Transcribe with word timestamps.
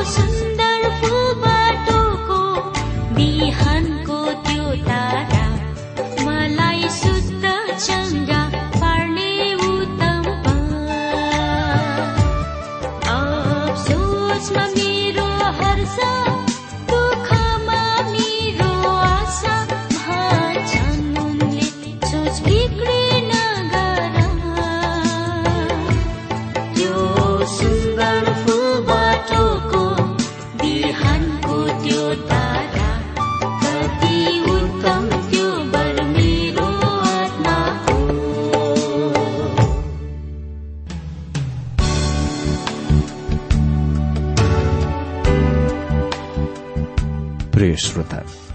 Dios 0.00 0.39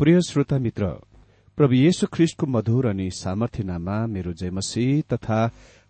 प्रिय 0.00 0.20
श्रोता 0.22 0.56
मित्र 0.58 0.86
प्रभु 1.58 1.74
येशु 1.74 2.06
ख्रिष्टको 2.06 2.46
मधुर 2.46 2.86
अनि 2.86 3.10
सामर्थ्य 3.10 3.62
नाममा 3.64 3.96
मेरो 4.06 4.32
जयमसी 4.32 4.84
तथा 5.12 5.38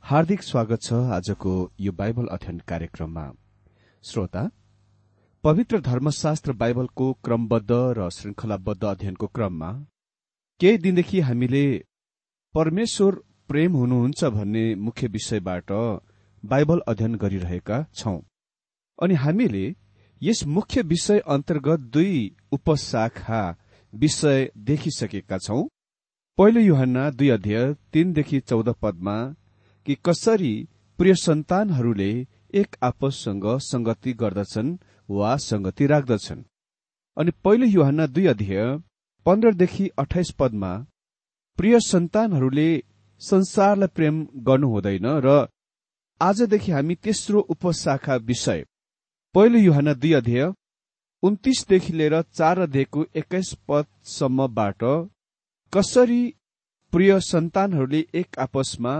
हार्दिक 0.05 0.43
स्वागत 0.43 0.83
छ 0.83 1.01
आजको 1.17 1.53
यो 1.81 1.93
बाइबल 1.93 2.27
अध्ययन 2.37 2.61
कार्यक्रममा। 2.69 3.27
श्रोता 4.05 4.49
पवित्र 5.45 5.81
धर्मशास्त्र 5.91 6.53
बाइबलको 6.63 7.13
क्रमबद्ध 7.25 7.71
र 7.99 8.09
श्रृंखलाबद्ध 8.11 8.85
अध्ययनको 8.85 9.27
क्रममा 9.35 9.71
केही 10.61 10.79
दिनदेखि 10.79 11.21
हामीले 11.21 11.65
परमेश्वर 12.55 13.23
प्रेम 13.49 13.77
हुनुहुन्छ 13.77 14.25
भन्ने 14.41 14.67
मुख्य 14.89 15.07
विषयबाट 15.19 15.73
बाइबल 16.45 16.83
अध्ययन 16.89 17.15
गरिरहेका 17.19 17.85
छौं। 17.95 18.19
अनि 18.99 19.23
हामीले 19.27 19.65
यस 20.23 20.45
मुख्य 20.57 20.83
विषय 20.89 21.19
अन्तर्गत 21.29 21.91
दुई 21.95 22.37
उपशाखा 22.53 23.47
विषय 23.95 24.51
देखिसकेका 24.57 25.39
छौं। 25.39 25.63
पहिलो 26.39 26.61
युहन्ना 26.61 27.11
दुई 27.11 27.29
अध्यय 27.29 27.75
तीनदेखि 27.93 28.41
चौध 28.41 28.69
पदमा 28.83 29.17
कि 29.87 29.97
कसरी 30.07 30.69
प्रिय 30.99 31.15
सन्तानहरूले 31.15 32.11
एक 32.55 32.77
आपससँग 32.83 33.47
संगति 33.61 34.13
गर्दछन् 34.13 34.77
वा 35.11 35.37
संगति 35.37 35.87
राख्दछन्। 35.87 36.43
अनि 37.17 37.33
पहिलो 37.45 37.67
युहन्ना 37.67 38.07
दुई 38.07 38.27
अध्यय 38.27 38.65
पन्ध्रदेखि 39.27 39.89
अठाइस 39.99 40.31
पदमा 40.39 40.73
प्रिय 41.59 41.79
सन्तानहरूले 41.81 42.71
संसारलाई 43.21 43.89
प्रेम 43.95 44.27
गर्नु 44.37 44.69
हुँदैन 44.69 45.07
र 45.25 45.47
आजदेखि 46.21 46.73
हामी 46.73 46.95
तेस्रो 46.95 47.41
उपशाखा 47.41 48.17
विषय। 48.17 48.65
पहिलो 49.35 49.59
युहना 49.59 49.93
दुई 49.95 50.13
अध्यय 50.13 50.53
उन्तिसदेखि 51.23 51.93
लिएर 51.93 52.21
चार 52.23 52.59
अध्यायको 52.59 53.05
एक्काइस 53.17 53.53
पदसम्मबाट 53.69 54.85
कसरी 55.73 56.23
प्रिय 56.93 57.19
सन्तानहरूले 57.21 58.05
एक 58.15 58.39
आपसमा 58.39 58.93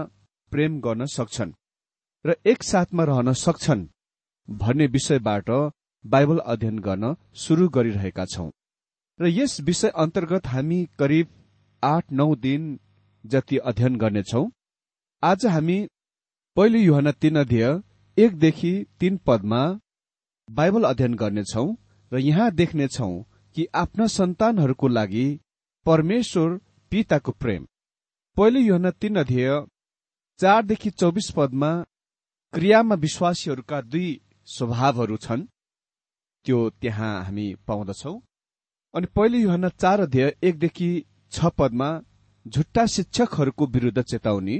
प्रेम 0.51 0.79
गर्न 0.81 1.05
सक्छन् 1.05 1.53
र 2.25 2.35
एक 2.45 2.63
साथमा 2.63 3.03
रहन 3.03 3.33
सक्छन् 3.35 3.87
भन्ने 4.47 4.87
विषयबाट 4.87 5.49
बाइबल 6.05 6.37
अध्ययन 6.45 6.79
गर्न 6.79 7.15
शुरू 7.35 7.69
गरिरहेका 7.69 8.25
छौं। 8.25 8.49
र 9.19 9.27
यस 9.29 9.59
विषय 9.61 9.91
अन्तर्गत 9.97 10.47
हामी 10.47 10.83
करिब 10.99 11.27
आठ 11.83 12.11
नौ 12.11 12.35
दिन 12.35 12.79
जति 13.23 13.57
अध्ययन 13.57 13.95
गर्नेछौ। 13.95 14.47
आज 15.23 15.45
हामी 15.45 15.79
पहिलो 16.57 16.79
युहना 16.79 17.11
तीन 17.11 17.39
अध्यय 17.39 17.81
एकदेखि 18.17 18.73
तीन 18.99 19.17
पदमा 19.27 19.61
बाइबल 20.49 20.83
अध्ययन 20.83 21.13
गर्नेछौ। 21.15 21.71
र 22.11 22.19
यहाँ 22.19 22.51
देख्नेछौ 22.51 23.09
कि 23.55 23.65
आफ्ना 23.75 24.07
सन्तानहरूको 24.07 24.87
लागि 24.87 25.27
परमेश्वर 25.85 26.49
पिताको 26.91 27.31
प्रेम। 27.31 27.67
पहिलो 28.37 28.59
युहना 28.59 28.91
तीन 28.91 29.15
अध्यय 29.15 29.49
चारदेखि 30.39 30.89
चौबिस 30.89 31.29
पदमा 31.31 31.71
क्रियामा 32.53 32.95
विश्वासीहरूका 32.95 33.81
दुई 33.81 34.09
स्वभावहरू 34.47 35.17
छन्। 35.17 35.47
त्यो 36.45 36.69
त्यहाँ 36.81 37.13
हामी 37.25 37.47
पाउँदछौ। 37.67 38.13
अनि 38.93 39.07
पहिलो 39.15 39.37
युहना 39.37 39.69
चार 39.69 40.01
अध्यय 40.01 40.35
एकदेखि 40.43 40.89
छ 41.31 41.45
पदमा 41.57 41.89
झुट्टा 42.45 42.85
शिक्षकहरूको 42.85 43.65
विरूद्ध 43.65 44.01
चेतावनी। 44.01 44.57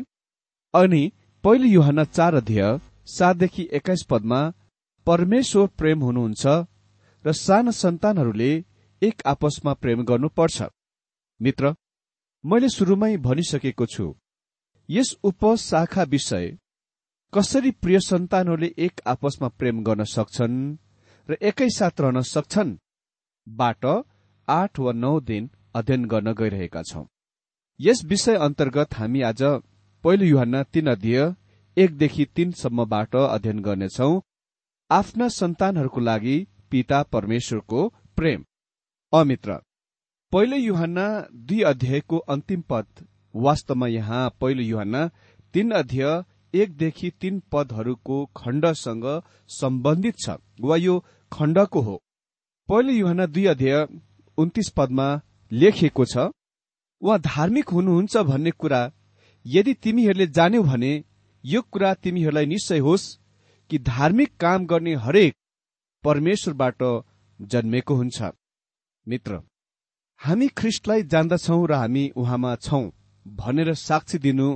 अनि 0.73 1.11
पहिलो 1.43 1.67
युहना 1.67 2.03
चार 2.03 2.35
अध्यय 2.35 2.79
सातदेखि 3.07 3.69
एक्काइस 3.73 4.03
पदमा 4.09 4.41
परमेश्वर 5.07 5.67
प्रेम 5.77 6.03
हुनुहुन्छ 6.03 6.45
र 7.25 7.31
साना 7.33 7.71
सन्तानहरूले 7.73 8.51
एक 9.01 9.21
आपसमा 9.25 9.73
प्रेम 9.73 10.03
गर्नुपर्छ। 10.03 10.57
मित्र 11.39 11.75
मैले 12.43 12.69
सुरुमै 12.69 13.15
भनिसकेको 13.17 13.85
छु 13.85 14.05
यस 14.89 15.09
उपशाखा 15.23 16.03
विषय 16.03 16.45
कसरी 17.33 17.71
प्रिय 17.81 17.99
सन्तानहरूले 17.99 18.69
एक 18.77 19.01
आपसमा 19.07 19.47
प्रेम 19.59 19.83
गर्न 19.83 20.03
सक्छन् 20.07 20.57
र 21.29 21.37
एकैसाथ 21.41 22.01
रहन 22.01 22.21
सक्छन् 22.25 22.77
बाट 23.47 23.85
आठ 24.47 24.79
वा 24.79 24.91
नौ 24.95 25.19
दिन 25.21 25.49
अध्ययन 25.75 26.05
गर्न 26.05 26.33
गइरहेका 26.33 26.81
छौं। 26.81 27.05
यस 27.79 28.03
विषय 28.05 28.35
अन्तर्गत 28.35 28.93
हामी 28.93 29.21
आज 29.21 29.41
पहिलो 30.03 30.25
युहान 30.25 30.63
तीन 30.63 30.87
अध्यय 30.87 31.19
एकदेखि 31.77 32.25
तीनसम्मबाट 32.35 33.15
अध्ययन 33.15 33.59
गर्नेछौ। 33.59 34.09
आफ्ना 34.89 35.27
सन्तानहरूको 35.29 36.01
लागि 36.01 36.37
पिता 36.71 37.01
परमेश्वरको 37.13 37.87
प्रेम। 38.17 38.43
अमित्र 39.13 39.59
पहिलो 40.31 40.57
युहान 40.57 40.95
दुई 41.47 41.61
अध्यायको 41.65 42.17
अन्तिम 42.29 42.61
पद। 42.69 43.05
वास्तवमा 43.35 43.87
यहाँ 43.89 44.29
पहिलो 44.41 44.63
युहान 44.63 45.07
तीन 45.53 45.71
अध्याय 45.73 46.21
एकदेखि 46.53 47.09
तीन 47.21 47.41
पदहरूको 47.51 48.17
खण्डसँग 48.37 49.05
सम्बन्धित 49.49 50.15
छ 50.19 50.37
वा 50.61 50.75
यो 50.77 50.99
खण्डको 51.31 51.81
हो। 51.81 51.95
पहिलो 52.69 52.93
युहान 52.93 53.25
दुई 53.27 53.45
अध्याय 53.45 53.85
उन्तिस 54.37 54.69
पदमा 54.77 55.07
लेखिएको 55.51 56.05
छ 56.05 56.29
उहाँ 57.01 57.19
धार्मिक 57.21 57.69
हुनुहुन्छ 57.69 58.17
भन्ने 58.29 58.51
कुरा। 58.53 58.81
यदि 59.45 59.73
तिमीहरूले 59.73 60.27
जान्यौ 60.29 60.63
भने 60.63 60.91
यो 61.43 61.61
कुरा 61.71 61.93
तिमीहरूलाई 61.95 62.45
निश्चय 62.45 62.79
होस् 62.79 63.05
कि 63.69 63.77
धार्मिक 63.85 64.35
काम 64.39 64.65
गर्ने 64.65 64.93
हरेक 64.97 65.33
परमेश्वरबाट 66.03 66.83
जन्मेको 67.39 67.95
हुन्छ। 67.95 68.31
मित्र 69.07 69.39
हामी 70.19 70.47
ख्रिस्टलाई 70.57 71.03
जान्दछौ 71.03 71.65
र 71.65 71.73
हामी 71.73 72.03
उहाँमा 72.15 72.55
छौं 72.57 72.83
भनेर 73.25 73.73
साक्षी 73.77 74.17
दिनु 74.19 74.47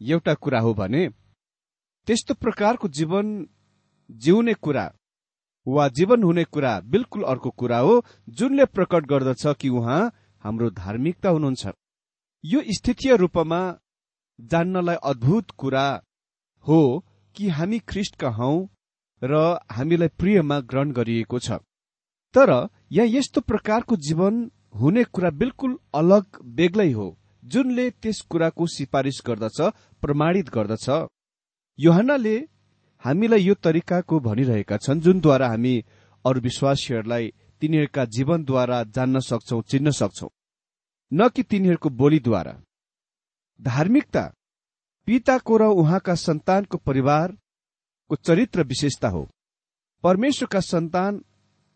एउटा 0.00 0.34
कुरा 0.34 0.60
हो 0.60 0.74
भने 0.74 1.08
त्यस्तो 2.08 2.34
प्रकारको 2.34 2.88
जीवन 2.88 3.26
जिउने 4.10 4.54
कुरा 4.54 4.86
वा 5.66 5.88
जीवन 5.88 6.22
हुने 6.22 6.44
कुरा 6.44 6.72
बिल्कुल 6.92 7.22
अर्को 7.24 7.50
कुरा 7.50 7.78
हो 7.78 7.94
जुनले 8.38 8.64
प्रकट 8.66 9.06
गर्दछ 9.06 9.46
कि 9.60 9.68
उहाँ 9.70 10.02
हाम्रो 10.44 10.70
धार्मिकता 10.72 11.28
हुनुहुन्छ। 11.28 11.72
यो 12.44 12.60
स्थितीय 12.70 13.16
रूपमा 13.16 13.60
जान्नलाई 14.38 14.96
अद्भुत 15.04 15.50
कुरा 15.50 15.86
हो 16.66 16.80
कि 17.34 17.48
हामी 17.48 17.78
ख्रिस्टका 17.88 18.28
हौ 18.30 18.50
र 19.22 19.58
हामीलाई 19.70 20.08
प्रियमा 20.18 20.58
ग्रहण 20.60 20.92
गरिएको 20.92 21.38
छ। 21.38 21.58
तर 22.34 22.50
यहाँ 22.90 23.08
यस्तो 23.08 23.40
प्रकारको 23.40 23.96
जीवन 23.96 24.50
हुने 24.80 25.04
कुरा 25.04 25.30
बिल्कुल 25.30 25.78
अलग 25.94 26.24
बेग्लै 26.56 26.90
हो 26.92 27.06
जुनले 27.42 27.90
त्यस 28.02 28.20
कुराको 28.30 28.66
सिफारिस 28.66 29.20
गर्दछ 29.26 29.60
प्रमाणित 30.02 30.48
गर्दछ। 30.50 30.86
योहनाले 31.78 32.36
हामीलाई 33.04 33.42
यो 33.42 33.54
तरिकाको 33.54 34.20
भनिरहेका 34.20 34.76
छन् 34.76 35.00
जुनद्वारा 35.00 35.48
हामी 35.48 35.74
अरू 36.24 36.40
विश्वासीहरूलाई 36.40 37.32
तिनीहरूका 37.62 38.04
जीवनद्वारा 38.04 38.82
जान्न 38.94 39.20
सक्छौ 39.20 39.60
चिन्न 39.62 39.90
सक्छौ। 39.90 40.28
न 41.12 41.28
कि 41.28 41.42
तिनीहरूको 41.42 41.88
बोलीद्वारा। 41.90 42.54
धार्मिकता 43.60 44.24
पिताको 45.08 45.56
र 45.56 45.62
उहाँका 45.72 46.14
सन्तानको 46.16 46.76
परिवारको 48.10 48.16
चरित्र 48.16 48.62
विशेषता 48.62 49.08
हो। 49.08 49.28
परमेश्वरका 50.04 50.60
सन्तान 50.60 51.20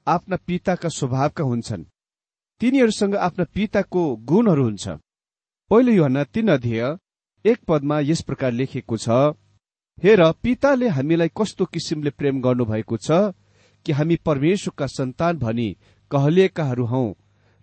आफ्ना 0.06 0.36
पिताका 0.46 0.88
स्वभावका 0.88 1.44
हुन्छन्। 1.44 1.84
तिनीहरूसँग 2.60 3.14
आफ्ना 3.16 3.44
पिताको 3.54 4.16
गुणहरू 4.16 4.64
हुन्छ। 4.64 4.88
पहिलो 5.70 5.92
योहना 5.92 6.24
तीन 6.24 6.48
अध्यय 6.48 6.96
एक 7.44 7.58
पदमा 7.68 8.00
यस 8.00 8.22
प्रकार 8.22 8.52
लेखिएको 8.52 8.96
छ 8.96 9.08
हेर 10.04 10.32
पिताले 10.42 10.88
हामीलाई 10.88 11.28
कस्तो 11.36 11.64
किसिमले 11.64 12.10
प्रेम 12.10 12.40
गर्नुभएको 12.40 12.96
छ 12.96 13.32
कि 13.86 13.92
हामी 13.92 14.16
परमेश्वरका 14.16 14.86
सन्तान 14.86 15.38
भनी 15.38 15.76
कहलिएकाहरू 16.10 16.84
हौ 16.84 17.14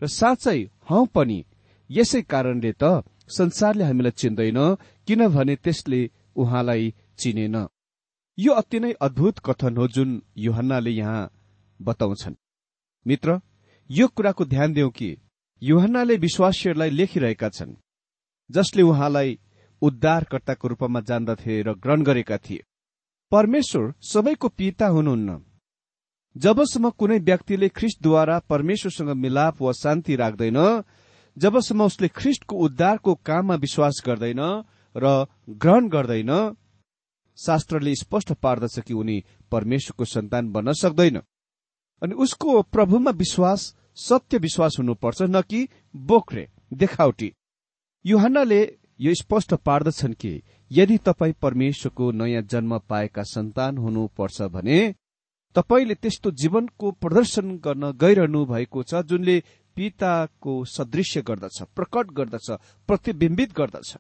र 0.02 0.08
साँच्चै 0.08 0.60
हौ 0.90 1.06
पनि। 1.06 1.44
यसै 1.90 2.22
कारणले 2.22 2.74
त 2.82 3.04
संसारले 3.30 3.84
हामीलाई 3.84 4.12
चिन्दैन 4.12 4.60
किनभने 5.08 5.56
त्यसले 5.56 6.10
उहाँलाई 6.36 6.94
चिनेन। 7.18 7.68
यो 8.38 8.54
अति 8.54 8.80
नै 8.80 8.92
अद्भुत 9.02 9.40
कथन 9.40 9.78
हो 9.78 9.88
जुन 9.88 10.22
युहन्नाले 10.38 10.92
यहाँ 10.92 11.30
बताउँछन्। 11.80 12.36
मित्र 13.06 13.40
यो 13.90 14.08
कुराको 14.08 14.46
ध्यान 14.46 14.74
देऊ 14.74 14.90
कि 14.90 15.16
युहन्नाले 15.62 16.16
विश्वासीहरूलाई 16.18 16.90
लेखिरहेका 16.90 17.50
छन् 17.50 17.74
जसले 18.50 18.82
उहाँलाई 18.82 19.40
उद्धारकर्ताको 19.82 20.68
रूपमा 20.68 21.02
जान्दथे 21.02 21.62
र 21.62 21.74
ग्रहण 21.74 22.04
गरेका 22.04 22.38
थिए। 22.38 22.64
परमेश्वर 23.32 23.94
सबैको 24.04 24.48
पिता 24.50 24.88
हुनुहुन्न। 24.88 25.40
जबसम्म 26.36 26.90
कुनै 26.90 27.20
व्यक्तिले 27.20 27.70
ख्रिस्टद्वारा 27.70 28.40
परमेश्वरसँग 28.52 29.10
मिलाप 29.16 29.62
वा 29.62 29.72
शान्ति 29.72 30.16
राख्दैन 30.16 30.60
जबसम्म 31.38 31.84
उसले 31.84 32.08
ख्रिस्टको 32.08 32.56
उद्धारको 32.66 33.16
काममा 33.26 33.56
विश्वास 33.56 34.04
गर्दैन 34.06 34.42
र 34.96 35.26
ग्रहण 35.50 35.88
गर्दैन 35.88 36.32
शास्त्रले 37.38 37.96
स्पष्ट 37.96 38.34
पार्दछ 38.34 38.80
कि 38.80 38.94
उनी 38.94 39.24
परमेश्वरको 39.52 40.06
सन्तान 40.06 40.52
बन्न 40.52 40.74
सक्दैन। 40.74 41.22
अनि 42.02 42.14
उसको 42.14 42.62
प्रभुमा 42.62 43.12
विश्वास 43.12 43.74
सत्य 43.98 44.38
विश्वास 44.38 44.76
हुनुपर्छ 44.80 45.22
न 45.22 45.42
कि 45.42 45.68
बोक्रे 45.96 46.48
देखावटी। 46.74 47.32
युहन्नाले 48.06 48.62
यो 49.02 49.14
स्पष्ट 49.14 49.54
पार्दछन् 49.54 50.14
कि 50.14 50.42
यदि 50.72 50.98
तपाईँ 50.98 51.34
परमेश्वरको 51.42 52.12
नयाँ 52.12 52.42
जन्म 52.42 52.78
पाएका 52.80 53.24
सन्तान 53.24 53.78
हुनुपर्छ 53.78 54.42
भने 54.42 54.96
तपाईँले 55.56 55.96
त्यस्तो 55.96 56.32
जीवनको 56.32 56.92
प्रदर्शन 56.92 57.58
गर्न 57.58 57.92
गइरहनु 57.92 58.46
भएको 58.46 58.84
छ 58.84 59.02
जुनले 59.04 59.44
पिताको 59.76 60.54
सदृश्य 60.66 61.22
गर्दछ 61.22 61.62
प्रकट 61.76 62.12
गर्दछ 62.12 62.52
प्रतिबिम्बित 62.88 63.54
गर्दछ। 63.54 63.96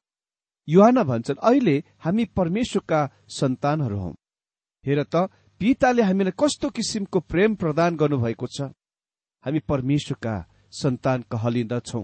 युहाना 0.68 1.04
भन्छन् 1.04 1.44
अहिले 1.44 1.76
हामी 2.00 2.26
परमेश्वरका 2.38 3.00
सन्तानहरू 3.30 4.00
हौ। 4.00 4.12
हेर 4.86 5.04
त 5.04 5.30
पिताले 5.62 6.02
हामीलाई 6.02 6.38
कस्तो 6.40 6.70
किसिमको 6.70 7.20
प्रेम 7.22 7.56
प्रदान 7.56 7.96
गर्नुभएको 7.96 8.48
छ। 8.48 8.62
हामी 9.46 9.60
परमेश्वरका 9.70 10.36
सन्तान 10.74 11.22
कहलिँदछौ 11.32 12.02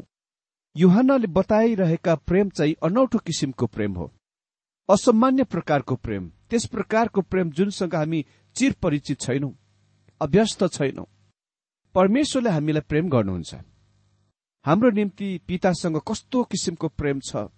युहानले 0.76 1.28
बताइरहेका 1.28 2.16
प्रेम 2.16 2.50
चाहिँ 2.50 2.76
अनौठो 2.84 3.18
किसिमको 3.20 3.68
प्रेम 3.68 3.94
हो। 3.96 4.12
असामान्य 4.90 5.44
प्रकारको 5.44 5.96
प्रेम। 5.96 6.30
त्यस 6.50 6.66
प्रकारको 6.66 7.22
प्रेम 7.22 7.52
जुनसँग 7.52 7.96
हामी 7.96 8.26
चिर 8.56 8.76
परिचित 8.82 9.20
छैनौं 9.20 9.52
अभ्यस्त 10.22 10.64
छैनौं। 10.68 11.06
परमेश्वरले 11.96 12.50
हामीलाई 12.50 12.82
प्रेम 12.82 13.10
गर्नुहुन्छ। 13.10 13.56
हाम्रो 14.66 14.90
निम्ति 14.90 15.28
पितासँग 15.48 15.98
कस्तो 16.08 16.44
किसिमको 16.44 16.88
प्रेम 16.90 17.20
छ? 17.20 17.50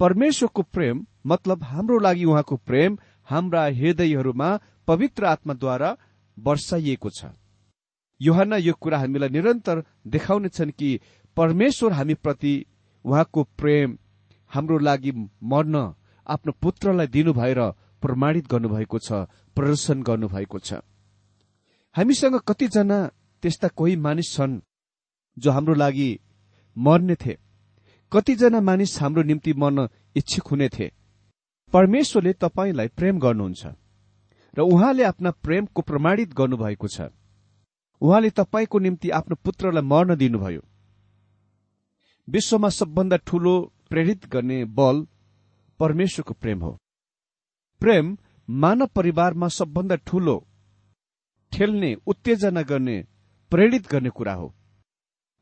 परमेश्वरको 0.00 0.62
प्रेम 0.64 1.06
मतलब 1.26 1.62
हाम्रो 1.62 1.98
लागि 1.98 2.24
उहाँको 2.24 2.56
प्रेम 2.56 2.98
हाम्रा 3.28 3.64
हृदयहरूमा 3.78 4.48
पवित्र 4.86 5.24
आत्माद्वारा 5.24 5.96
वर्षाइएको 6.38 7.10
छ। 7.10 7.24
योहना 8.20 8.56
यो 8.56 8.72
कुरा 8.74 8.98
हामीलाई 8.98 9.28
निरन्तर 9.28 9.84
देखाउनेछन् 10.06 10.70
कि 10.70 11.00
परमेश्वर 11.36 11.92
हामीप्रति 11.92 12.54
उहाँको 13.04 13.42
प्रेम 13.58 13.98
हाम्रो 14.50 14.78
लागि 14.78 15.12
मर्न 15.42 15.76
आफ्नो 16.26 16.52
पुत्रलाई 16.62 17.06
दिनु 17.06 17.32
भएर 17.32 17.60
प्रमाणित 18.02 18.48
गर्नुभएको 18.50 18.98
छ 18.98 19.26
प्रदर्शन 19.56 20.02
गर्नुभएको 20.02 20.58
छ। 20.58 20.80
हामीसँग 21.96 22.36
कतिजना 22.48 22.98
त्यस्ता 23.42 23.68
कोही 23.68 23.96
मानिस 23.96 24.32
छन् 24.32 24.60
जो 25.36 25.50
हाम्रो 25.50 25.74
लागि 25.74 26.10
मर्ने 26.76 27.14
थिए। 27.14 27.38
कतिजना 28.14 28.60
मानिस 28.60 29.00
हाम्रो 29.02 29.22
निम्ति 29.22 29.52
मर्न 29.52 29.88
इच्छुक 30.16 30.46
हुने 30.48 30.68
थिए। 30.68 30.92
परमेश्वरले 31.72 32.32
तपाईँलाई 32.32 32.88
प्रेम 32.88 33.18
गर्नुहुन्छ 33.18 33.66
र 34.54 34.60
उहाँले 34.62 35.02
आफ्ना 35.02 35.30
प्रेमको 35.42 35.82
प्रमाणित 35.82 36.34
गर्नुभएको 36.34 36.88
छ। 36.88 37.10
उहाँले 38.02 38.30
तपाईँको 38.30 38.78
निम्ति 38.78 39.10
आफ्नो 39.10 39.36
पुत्रलाई 39.44 39.82
मर्न 39.82 40.14
दिनुभयो। 40.14 40.62
विश्वमा 42.28 42.68
सबभन्दा 42.68 43.16
ठूलो 43.26 43.54
प्रेरित 43.90 44.26
गर्ने 44.26 44.64
बल 44.64 45.06
परमेश्वरको 45.80 46.34
प्रेम 46.34 46.60
हो। 46.62 46.72
प्रेम 47.80 48.16
मानव 48.48 48.86
परिवारमा 48.94 49.48
सबभन्दा 49.48 49.96
ठूलो 50.06 50.36
ठेल्ने 51.52 51.94
उत्तेजना 52.06 52.62
गर्ने 52.62 52.96
प्रेरित 53.52 53.90
गर्ने 53.90 54.10
कुरा 54.10 54.34
हो। 54.34 54.54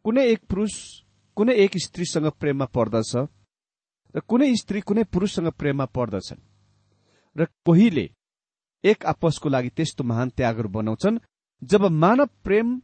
कुनै 0.04 0.24
एक 0.26 0.40
पुरुष 0.48 0.74
कुनै 1.36 1.54
एक 1.54 1.76
स्त्रीसँग 1.78 2.26
प्रेममा 2.30 2.64
पर्दछ 2.64 3.12
र 4.14 4.20
कुनै 4.20 4.54
स्त्री 4.56 4.80
कुनै 4.80 5.04
पुरुषसँग 5.04 5.48
प्रेममा 5.50 5.84
पर्दछन् 5.84 6.44
र 7.36 7.46
कोहीले 7.64 8.06
एक 8.84 9.06
आपसको 9.06 9.48
लागि 9.48 9.68
त्यस्तो 9.68 10.04
महान 10.04 10.28
त्यागहरू 10.30 10.68
बनाउँछन् 10.68 11.18
जब 11.62 11.84
मानव 11.84 12.28
प्रेम 12.44 12.80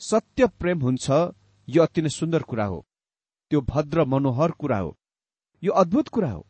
सत्य 0.00 0.46
प्रेम 0.46 0.80
हुन्छ 0.80 1.10
यो 1.68 1.82
अति 1.82 2.02
नै 2.02 2.08
सुन्दर 2.08 2.42
कुरा 2.42 2.64
हो। 2.64 2.86
त्यो 3.50 3.60
भद्र 3.60 4.04
मनोहर 4.04 4.50
कुरा 4.50 4.78
हो। 4.78 4.96
यो 5.62 5.72
अद्भुत 5.72 6.08
कुरा 6.08 6.30
हो। 6.30 6.46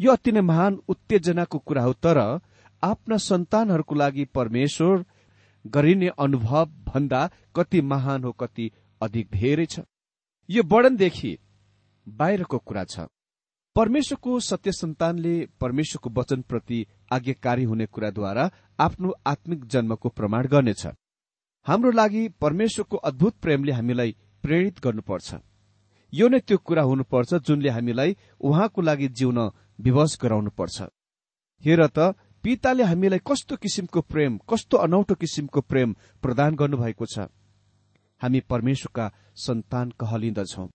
यो 0.00 0.12
अति 0.12 0.32
नै 0.32 0.40
महान 0.40 0.78
उत्तेजनाको 0.88 1.58
कुरा 1.58 1.82
हो। 1.82 1.92
तर 1.92 2.18
आफ्ना 2.82 3.16
सन्तानहरूको 3.16 3.94
लागि 3.94 4.24
परमेश्वर 4.24 5.04
गरिने 5.66 6.08
अनुभव 6.18 6.64
भन्दा 6.64 7.30
कति 7.56 7.80
महान 7.80 8.24
हो 8.24 8.32
कति 8.32 8.70
अधिक 9.00 9.30
धेरै 9.30 9.66
छ। 9.66 9.80
यो 10.48 10.62
वर्णनदेखि 10.62 11.36
बाहिरको 12.06 12.58
कुरा 12.58 12.84
छ। 12.84 13.06
परमेश्वरको 13.76 14.38
सत्य 14.40 14.72
सन्तानले 14.72 15.34
परमेश्वरको 15.60 16.10
वचनप्रति 16.10 16.78
आज्ञाकारी 17.12 17.64
हुने 17.64 17.86
कुराद्वारा 17.86 18.50
आफ्नो 18.78 19.12
आत्मिक 19.26 19.64
जन्मको 19.66 20.08
प्रमाण 20.08 20.46
गर्नेछ। 20.48 20.86
हाम्रो 21.66 21.90
लागि 21.90 22.28
परमेश्वरको 22.40 22.96
अद्भुत 22.96 23.34
प्रेमले 23.42 23.72
हामीलाई 23.72 24.16
प्रेरित 24.44 24.80
गर्नुपर्छ। 24.80 25.34
यो 26.12 26.28
नै 26.28 26.38
त्यो 26.40 26.58
कुरा 26.58 26.82
हुनुपर्छ 26.82 27.34
जुनले 27.42 27.68
हामीलाई 27.68 28.16
उहाँको 28.40 28.80
लागि 28.82 29.08
जिउन 29.08 29.38
विवश 29.80 30.18
गराउनुपर्छ। 30.22 30.82
हेर 31.62 31.86
त 31.88 32.14
पिताले 32.44 32.84
हामीलाई 32.84 33.20
कस्तो 33.26 33.56
किसिमको 33.56 34.00
प्रेम 34.02 34.38
कस्तो 34.48 34.76
अनौठो 34.78 35.14
किसिमको 35.14 35.60
प्रेम 35.60 35.94
प्रदान 36.22 36.54
गर्नुभएको 36.54 37.06
छ। 37.06 37.26
हामी 38.20 38.40
परमेश्वरका 38.40 39.06
सन्तान 39.36 39.90
कहलिँदछौ 40.00 40.68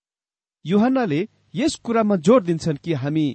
युहन्नाले 0.66 1.28
यस 1.56 1.76
कुरामा 1.76 2.16
जोड़ 2.16 2.44
दिन्छन् 2.44 2.78
कि 2.78 2.94
हामी 2.94 3.26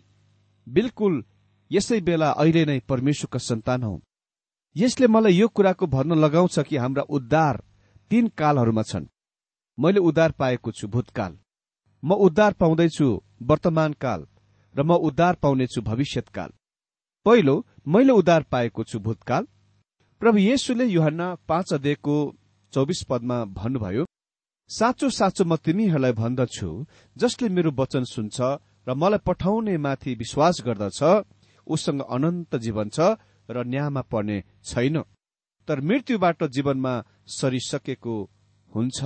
बिल्कुल 0.67 1.25
यसै 1.71 2.01
बेला 2.01 2.31
अहिले 2.33 2.65
नै 2.65 2.79
परमेश्वरका 2.89 3.39
सन्तान 3.39 3.83
हौ। 3.83 3.99
यसले 4.77 5.07
मलाई 5.07 5.33
यो 5.33 5.49
कुराको 5.49 5.87
भर्न 5.87 6.13
लगाउँछ 6.15 6.59
कि 6.59 6.77
हाम्रा 6.77 7.03
उद्धार 7.03 7.63
तीन 8.11 8.29
कालहरूमा 8.39 8.83
छन्। 8.83 9.07
मैले 9.79 10.01
उद्धार 10.01 10.33
पाएको 10.33 10.73
छु 10.73 10.89
भूतकाल। 10.89 11.39
म 12.03 12.13
उद्धार 12.27 12.53
पाउँदैछु 12.53 13.07
वर्तमान 13.43 13.93
काल 13.93 14.27
र 14.75 14.83
म 14.83 14.93
उद्धार 15.09 15.35
पाउनेछु 15.35 15.83
भविष्यतकाल। 15.83 16.51
पहिलो 17.27 17.55
मैले 17.89 18.13
उद्धार 18.13 18.43
पाएको 18.43 18.85
छु 18.85 18.99
भूतकाल। 18.99 19.47
प्रभु 20.21 20.39
येशुले 20.39 20.85
युहन्ना 20.87 21.35
पाँच 21.49 21.73
अध्ययको 21.75 22.17
चौबिस 22.73 23.03
पदमा 23.11 23.39
भन्नुभयो 23.59 24.05
साँचो 24.71 25.09
साँचो 25.19 25.45
म 25.45 25.57
तिमीहरूलाई 25.65 26.13
भन्दछु 26.13 26.69
जसले 27.17 27.49
मेरो 27.57 27.71
वचन 27.81 28.05
सुन्छ 28.15 28.39
र 28.89 28.95
मलाई 28.95 29.25
पठाउने 29.27 29.77
माथि 29.85 30.15
विश्वास 30.23 30.57
गर्दछ 30.67 31.01
उसँग 31.67 32.01
अनन्त 32.17 32.57
जीवन 32.65 32.89
छ 32.97 32.99
र 33.49 33.57
न्यायमा 33.67 34.03
पर्ने 34.13 34.39
छैन 34.65 34.97
तर 35.69 35.81
मृत्युबाट 35.81 36.45
जीवनमा 36.57 36.95
सरिसकेको 37.37 38.17
हुन्छ। 38.71 38.99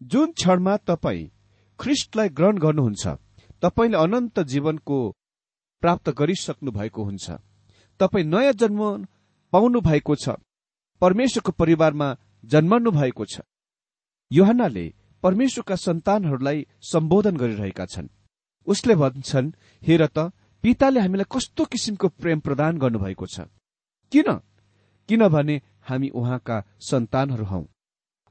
जुन 0.00 0.28
क्षणमा 0.32 0.76
तपाईँ 0.88 1.30
ख्रिस्टलाई 1.78 2.28
ग्रहण 2.38 2.58
गर्नुहुन्छ 2.64 3.04
तपाईँले 3.62 3.96
अनन्त 4.04 4.40
जीवनको 4.52 4.98
प्राप्त 5.82 6.08
गरिसक्नु 6.18 6.70
भएको 6.72 7.04
हुन्छ। 7.04 7.26
तपाईँ 8.00 8.24
नयाँ 8.24 8.52
जन्म 8.60 8.80
पाउनु 9.52 9.80
भएको 9.80 10.14
छ। 10.16 10.36
परमेश्वरको 11.02 11.52
परिवारमा 11.52 12.08
जन्मनु 12.44 12.90
भएको 12.90 13.24
छ। 13.24 13.40
योहनाले 14.32 14.94
परमेश्वरका 15.22 15.76
सन्तानहरूलाई 15.76 16.66
सम्बोधन 16.82 17.36
गरिरहेका 17.36 17.86
छन्। 17.86 18.08
उसले 18.66 18.94
भन्छन् 18.94 19.52
हेर 19.82 20.06
त 20.06 20.32
पिताले 20.62 21.00
हामीलाई 21.00 21.28
कस्तो 21.32 21.64
किसिमको 21.64 22.08
प्रेम 22.08 22.40
प्रदान 22.40 22.78
गर्नुभएको 22.78 23.26
छ। 23.26 23.40
किन? 24.12 24.40
किनभने 25.08 25.60
हामी 25.82 26.08
उहाँका 26.08 26.56
सन्तानहरू 26.80 27.44
हौ। 27.44 27.64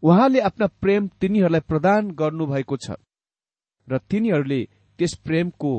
उहाँले 0.04 0.40
आफ्ना 0.40 0.68
प्रेम 0.68 1.08
तिनीहरूलाई 1.08 1.62
प्रदान 1.62 2.12
गर्नुभएको 2.12 2.78
छ। 2.78 2.92
र 3.88 3.98
तिनीहरूले 3.98 4.62
त्यस 5.00 5.14
प्रेमको 5.16 5.72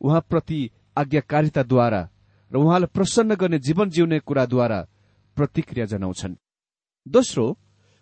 उहाँप्रति 0.00 0.60
आज्ञाकारिताद्वारा 0.96 2.02
र 2.50 2.56
उहाँलाई 2.56 2.92
प्रसन्न 2.94 3.34
गर्ने 3.34 3.58
जीवन 3.58 3.90
जिउने 3.90 4.18
कुराद्वारा 4.18 4.80
प्रतिक्रिया 5.36 5.86
जनाउँछन्। 5.86 6.34
दोस्रो 7.06 7.46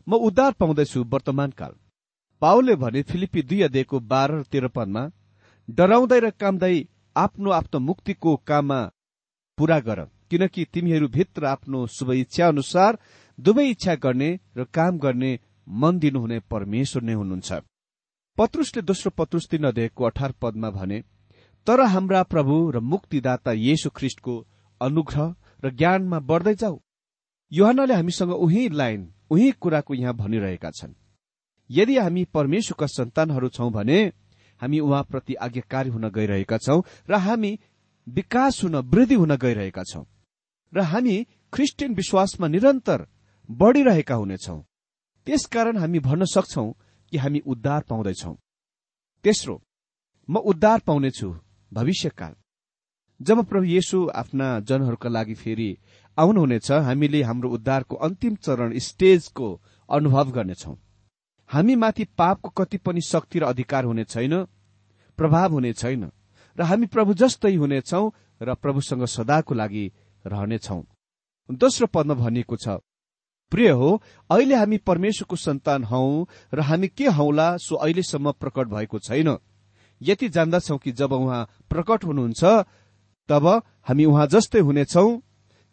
म 0.07 0.15
उद्धार 0.27 0.53
पाउँदैछु 0.53 1.05
वर्तमान 1.13 1.51
काल 1.51 1.73
पाओले 2.43 2.75
भने 2.77 3.03
फिलिपी 3.03 3.43
दुई 3.43 3.61
अध्ययको 3.63 4.01
बाह्र 4.11 4.33
र 4.33 4.43
तेह्र 4.53 4.69
पदमा 4.69 5.03
डराउँदै 5.69 6.19
र 6.21 6.31
कामदै 6.41 6.77
आफ्नो 7.17 7.51
आफ्नो 7.51 7.81
मुक्तिको 7.81 8.37
काममा 8.47 8.81
पूरा 9.59 9.79
गर 9.81 10.01
किनकि 10.31 10.65
तिमीहरू 10.73 11.09
भित्र 11.09 11.47
आफ्नो 11.47 11.87
शुभ 11.89 12.11
इच्छा 12.13 12.49
अनुसार 12.49 12.99
दुवै 13.39 13.67
इच्छा 13.71 13.95
गर्ने 14.05 14.31
र 14.57 14.65
काम 14.73 14.99
गर्ने 14.99 15.33
मन 15.67 15.99
दिनुहुने 15.99 16.39
परमेश्वर 16.51 17.03
नै 17.03 17.13
हुनुहुन्छ। 17.13 17.53
पत्रुसले 18.39 18.83
दोस्रो 18.83 19.11
पत्रुस 19.11 19.49
तीन 19.51 19.65
अध्यायको 19.65 20.05
अठार 20.05 20.33
पदमा 20.43 20.71
भने 20.71 20.99
तर 21.67 21.81
हाम्रा 21.93 22.23
प्रभु 22.33 22.55
र 22.71 22.81
मुक्तिदाता 22.93 23.53
येशु 23.59 23.91
ख्रिष्टको 23.91 24.35
अनुग्रह 24.81 25.35
र 25.65 25.71
ज्ञानमा 25.75 26.19
बढ्दै 26.31 26.55
जाऊ। 26.55 26.77
युहानले 27.53 27.95
हामीसँग 27.95 28.33
उही 28.37 28.69
लाइन 28.73 29.03
उही 29.31 29.51
कुराको 29.53 29.95
यहाँ 29.95 30.15
भनिरहेका 30.15 30.71
छन्। 30.71 30.95
यदि 31.71 31.97
हामी 31.99 32.25
परमेश्वरका 32.25 32.87
सन्तानहरू 32.87 33.49
छौं 33.49 33.71
भने 33.73 34.01
हामी 34.61 34.79
उहाँप्रति 34.81 35.35
आज्ञाकारी 35.35 35.91
हुन 35.91 36.09
गइरहेका 36.11 36.59
छौं 36.59 36.81
र 37.11 37.15
हामी 37.17 37.59
विकास 38.07 38.63
हुन 38.65 38.77
वृद्धि 38.77 39.15
हुन 39.15 39.37
गइरहेका 39.37 39.83
छौं 39.83 40.05
र 40.73 40.81
हामी 40.83 41.17
क्रिस्चियन 41.53 41.95
विश्वासमा 41.95 42.47
निरन्तर 42.49 43.07
बढ़िरहेका 43.51 44.15
हुनेछौं। 44.15 44.61
त्यसकारण 45.27 45.77
हामी 45.77 45.99
भन्न 45.99 46.25
सक्छौ 46.25 46.71
कि 47.13 47.17
हामी 47.17 47.41
उद्धार 47.47 47.83
पाउँदैछौ। 47.83 48.33
तेस्रो 49.25 49.63
म 50.29 50.37
उद्धार 50.37 50.81
पाउनेछु 50.87 51.29
भविष्यकाल। 51.73 52.35
जब 53.21 53.45
प्रभु 53.45 53.65
येशु 53.65 54.07
आफ्ना 54.15 54.49
जनहरूका 54.61 55.09
लागि 55.09 55.35
फेरि 55.35 55.71
आउनुहुनेछ 56.17 56.71
हामीले 56.89 57.23
हाम्रो 57.23 57.49
उद्धारको 57.51 57.97
अन्तिम 57.97 58.35
चरण 58.37 58.79
स्टेजको 58.79 59.49
अनुभव 59.89 60.31
गर्नेछौ। 60.31 60.73
हामी 61.51 61.75
माथि 61.77 62.05
पापको 62.19 62.49
कति 62.59 62.79
पनि 62.79 63.01
शक्ति 63.01 63.39
र 63.39 63.45
अधिकार 63.45 63.85
हुने 63.85 64.05
छैन 64.05 64.35
प्रभाव 65.19 65.53
हुने 65.53 65.73
छैन 65.73 66.11
र 66.59 66.63
हामी 66.63 66.87
प्रभु 66.87 67.15
जस्तै 67.15 67.55
हुनेछौ 67.55 68.05
र 68.41 68.55
प्रभुसँग 68.55 69.05
सदाको 69.07 69.55
लागि 69.55 69.85
रहनेछौ। 70.25 70.83
दोस्रो 71.51 71.87
पदमा 71.87 72.15
भनिएको 72.15 72.57
छ 72.57 72.69
प्रिय 73.53 73.71
हो 73.71 73.91
अहिले 74.31 74.55
हामी 74.55 74.79
परमेश्वरको 74.83 75.37
सन्तान 75.37 75.85
हौ 75.85 76.03
र 76.55 76.61
हामी 76.61 76.89
के 76.89 77.07
हौला 77.19 77.57
सो 77.57 77.75
अहिलेसम्म 77.77 78.33
प्रकट 78.33 78.67
भएको 78.69 78.99
छैन। 78.99 79.37
यति 80.01 80.29
जान्दछौ 80.29 80.77
कि 80.79 80.93
जब 80.93 81.13
उहाँ 81.13 81.47
प्रकट 81.71 82.05
हुनुहुन्छ 82.05 82.45
तब 83.29 83.47
हामी 83.89 84.05
उहाँ 84.05 84.27
जस्तै 84.27 84.61
हुनेछौ 84.61 85.07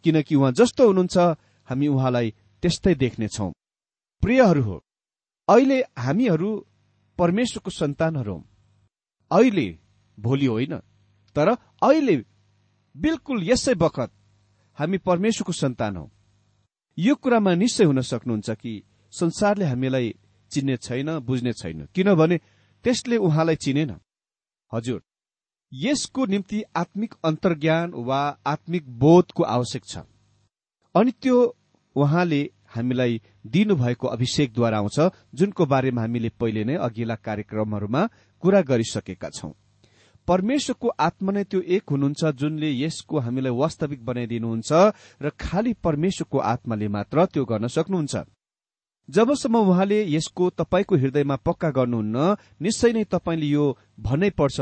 किनकि 0.04 0.36
उहाँ 0.36 0.52
जस्तो 0.52 0.88
हुनुहुन्छ 0.88 1.18
हामी 1.68 1.88
उहाँलाई 1.88 2.28
त्यस्तै 2.64 2.94
देख्नेछौ। 2.96 3.48
प्रियहरू 4.24 4.62
हो 4.64 4.76
अहिले 5.48 5.78
हामीहरू 5.98 6.50
परमेश्वरको 7.18 7.72
सन्तानहरू 7.72 8.34
हौ। 8.34 8.44
अहिले 9.32 9.68
भोलि 10.18 10.46
होइन 10.46 10.76
तर 11.36 11.48
अहिले 11.82 12.16
बिल्कुल 12.96 13.38
यसै 13.44 13.74
बखत 13.74 14.12
हामी 14.78 14.98
परमेश्वरको 14.98 15.54
सन्तान 15.54 15.98
हौ। 15.98 16.06
यो 16.98 17.16
कुरामा 17.16 17.54
निश्चय 17.56 17.84
हुन 17.84 18.02
सक्नुहुन्छ 18.02 18.50
कि 18.52 18.74
संसारले 19.13 19.66
हामीलाई 19.66 20.08
चिन्ने 20.52 20.76
छैन 20.78 21.10
बुझ्ने 21.20 21.54
छैन। 21.54 21.80
किनभने 21.86 22.38
त्यसले 22.86 23.18
उहाँलाई 23.18 23.56
चिनेन। 23.56 23.92
हजुर 24.72 25.00
यसको 25.74 26.26
निम्ति 26.26 26.62
आत्मिक 26.76 27.14
अन्तर्ज्ञान 27.26 27.92
वा 28.06 28.22
आत्मिक 28.48 28.90
बोधको 29.00 29.44
आवश्यक 29.44 29.86
छ। 29.86 29.98
अनि 30.96 31.12
त्यो 31.22 31.38
उहाँले 31.96 32.42
हामीलाई 32.76 33.22
दिनुभएको 33.48 34.08
अभिषेकद्वारा 34.08 34.78
आउँछ 34.78 35.00
जुनको 35.34 35.66
बारेमा 35.66 36.02
हामीले 36.02 36.30
पहिले 36.40 36.64
नै 36.64 36.76
अघिल्ला 36.78 37.16
कार्यक्रमहरूमा 37.16 38.02
कुरा 38.44 38.62
गरिसकेका 38.62 39.30
छौं। 39.30 39.52
परमेश्वरको 40.28 40.88
आत्मा 41.00 41.32
नै 41.32 41.44
त्यो 41.44 41.62
एक 41.62 41.90
हुनुहुन्छ 41.90 42.26
जुनले 42.36 42.70
यसको 42.78 43.20
हामीलाई 43.20 43.54
वास्तविक 43.54 44.06
बनाइदिनुहुन्छ 44.06 44.72
र 45.22 45.30
खालि 45.40 45.74
परमेश्वरको 45.84 46.38
आत्माले 46.38 46.88
मात्र 46.88 47.26
त्यो 47.26 47.46
गर्न 47.46 47.68
सक्नुहुन्छ। 47.68 48.16
जबसम्म 49.10 49.56
उहाँले 49.58 50.00
यसको 50.08 50.50
तपाईँको 50.50 50.96
हृदयमा 50.96 51.36
पक्का 51.36 51.70
गर्नुहुन्न 51.70 52.36
निश्चय 52.62 52.94
नै 52.94 53.04
तपाईँले 53.04 53.48
यो 53.48 53.66
भन्नै 54.00 54.30
पर्छ 54.30 54.60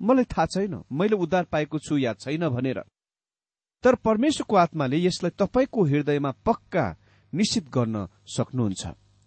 मलाई 0.00 0.24
थाहा 0.24 0.46
छैन। 0.46 0.74
मैले 0.92 1.16
उद्धार 1.16 1.44
पाएको 1.44 1.78
छु 1.78 1.98
या 1.98 2.12
छैन 2.14 2.48
भनेर। 2.48 2.82
तर 3.84 3.94
परमेश्वरको 3.94 4.56
आत्माले 4.56 4.96
यसलाई 4.96 5.30
तपाईँको 5.38 5.84
हृदयमा 5.84 6.30
पक्का 6.46 6.84
निश्चित 7.32 7.68
गर्न 7.68 8.08
सक्नुहुन्छ। 8.26 8.82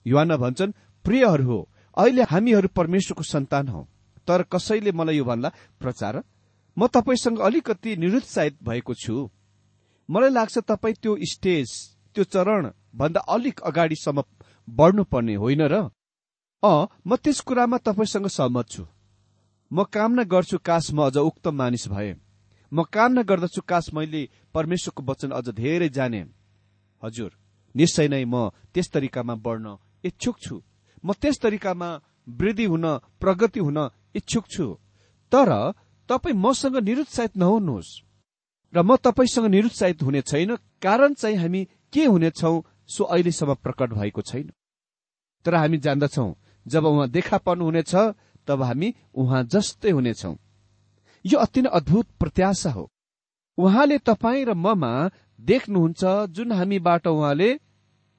युवाना 0.05 0.37
भन्छन् 0.37 0.73
प्रियहरू 1.05 1.43
हो 1.43 1.59
अहिले 1.97 2.23
हामीहरू 2.23 2.67
परमेश्वरको 2.67 3.23
सन्तान 3.23 3.67
हौ। 3.67 3.81
तर 4.27 4.43
कसैले 4.43 4.91
मलाई 4.91 5.17
यो 5.17 5.25
भन्ला 5.25 5.49
प्रचार 5.79 6.23
म 6.77 6.87
तपाईँसँग 6.87 7.39
अलिकति 7.39 7.95
निरुत्साहित 7.97 8.57
भएको 8.63 8.93
छु। 8.93 9.29
मलाई 10.09 10.29
लाग्छ 10.29 10.57
तपाईँ 10.57 10.95
त्यो 11.01 11.17
स्टेज 11.23 11.67
त्यो 12.15 12.23
चरण 12.23 12.71
भन्दा 12.95 13.19
अलिक 13.19 13.59
अगाडिसम्म 13.59 14.23
बढ्नुपर्ने 14.69 15.35
होइन 15.35 15.61
र? 15.61 15.89
अ 16.63 16.73
म 17.07 17.15
त्यस 17.15 17.39
कुरामा 17.41 17.77
तपाईँसँग 17.77 18.27
सहमत 18.27 18.69
छु। 18.69 18.92
म 19.73 19.83
कामना 19.93 20.23
गर्छु 20.23 20.57
काश 20.59 20.91
म 20.93 21.09
अझ 21.09 21.17
उक्त 21.19 21.47
मानिस 21.49 21.87
भए। 21.87 22.13
म 22.71 22.83
कामना 22.93 23.21
गर्दछु 23.21 23.61
काश 23.61 23.85
मैले 23.93 24.21
परमेश्वरको 24.53 25.01
वचन 25.03 25.31
अझ 25.31 25.47
धेरै 25.51 25.89
जाने। 25.89 26.21
हजुर 27.03 27.31
निश्चय 27.75 28.07
नै 28.07 28.23
म 28.25 28.49
त्यस 28.73 28.87
तरिकामा 28.93 29.35
बढ्न 29.45 29.77
इच्छुक 30.03 30.35
छु। 30.39 30.55
म 31.05 31.13
त्यस 31.13 31.37
तरिकामा 31.43 31.89
वृद्धि 32.29 32.65
हुन 32.65 32.85
प्रगति 33.21 33.59
हुन 33.59 33.79
इच्छुक 34.15 34.45
छु। 34.47 34.65
तर 35.31 35.49
तपाईँ 36.09 36.37
मसँग 36.37 36.75
निरुत्साहित 36.77 37.33
नहुनुहोस्। 37.37 37.89
र 38.73 38.77
म 38.81 38.95
तपाईँसँग 38.95 39.47
निरुत्साहित 39.47 40.03
हुने 40.03 40.21
छैन 40.21 40.55
कारण 40.81 41.13
चाहिँ 41.13 41.37
हामी 41.37 41.61
के 41.93 42.05
हुनेछौ 42.05 42.53
सो 42.87 43.03
अहिलेसम्म 43.05 43.53
प्रकट 43.55 43.89
भएको 43.93 44.21
छैन। 44.21 44.47
तर 45.45 45.55
हामी 45.55 45.77
जान्दछौ 45.77 46.27
जब 46.65 46.85
उहाँ 46.85 47.09
देखा 47.09 47.37
पर्नुहुनेछ 47.37 47.93
तब 48.47 48.61
हामी 48.61 48.93
उहाँ 49.15 49.43
जस्तै 49.43 49.91
हुनेछौ। 49.91 50.35
यो 51.25 51.39
अति 51.39 51.61
नै 51.61 51.69
अद्भुत 51.69 52.07
प्रत्याशा 52.19 52.71
हो। 52.71 52.89
उहाँले 53.57 53.97
तपाईँ 53.97 54.45
र 54.45 54.53
ममा 54.53 55.09
देख्नुहुन्छ 55.39 56.03
जुन 56.35 56.51
हामीबाट 56.51 57.07
उहाँले 57.07 57.49